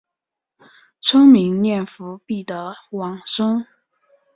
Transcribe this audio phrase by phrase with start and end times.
[0.99, 3.67] 称名念佛必得往生。